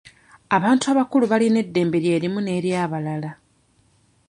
Abantu 0.55 0.85
abakulu 0.93 1.25
balina 1.31 1.57
eddembe 1.63 1.97
lye 2.05 2.17
limu 2.23 2.39
n'eryabalala. 2.43 3.31